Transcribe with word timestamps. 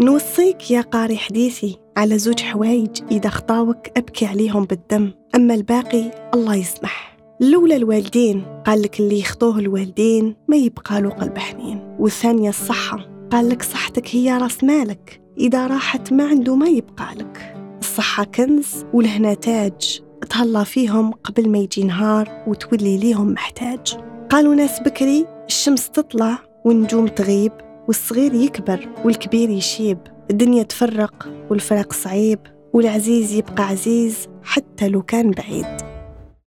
نوصيك 0.00 0.70
يا 0.70 0.80
قاري 0.80 1.16
حديثي 1.16 1.78
على 1.96 2.18
زوج 2.18 2.40
حوايج 2.40 3.02
إذا 3.10 3.30
خطاوك 3.30 3.78
أبكي 3.96 4.26
عليهم 4.26 4.64
بالدم. 4.64 5.10
أما 5.34 5.54
الباقي 5.54 6.30
الله 6.34 6.54
يسمح. 6.54 7.16
الأولى 7.42 7.76
الوالدين 7.76 8.44
قال 8.66 8.82
لك 8.82 9.00
اللي 9.00 9.18
يخطوه 9.18 9.58
الوالدين 9.58 10.36
ما 10.48 10.56
يبقى 10.56 11.00
له 11.00 11.10
قلب 11.10 11.38
حنين. 11.38 11.96
والثانية 11.98 12.48
الصحة 12.48 13.08
قال 13.30 13.48
لك 13.48 13.62
صحتك 13.62 14.14
هي 14.14 14.38
راس 14.38 14.64
مالك. 14.64 15.20
إذا 15.38 15.66
راحت 15.66 16.12
ما 16.12 16.24
عنده 16.24 16.56
ما 16.56 16.68
يبقى 16.68 17.14
لك. 17.14 17.56
الصحة 17.80 18.24
كنز 18.24 18.84
ولهنا 18.92 19.34
تاج. 19.34 20.02
تهلا 20.30 20.64
فيهم 20.64 21.12
قبل 21.12 21.48
ما 21.48 21.58
يجي 21.58 21.84
نهار 21.84 22.44
وتولي 22.46 22.96
ليهم 22.96 23.32
محتاج. 23.32 23.98
قالوا 24.30 24.54
ناس 24.54 24.80
بكري 24.80 25.26
الشمس 25.46 25.90
تطلع 25.90 26.38
والنجوم 26.64 27.06
تغيب. 27.06 27.52
والصغير 27.86 28.34
يكبر 28.34 28.88
والكبير 29.04 29.50
يشيب 29.50 29.98
الدنيا 30.30 30.62
تفرق 30.62 31.28
والفرق 31.50 31.92
صعيب 31.92 32.38
والعزيز 32.72 33.32
يبقى 33.32 33.62
عزيز 33.66 34.28
حتى 34.42 34.88
لو 34.88 35.02
كان 35.02 35.30
بعيد. 35.30 35.83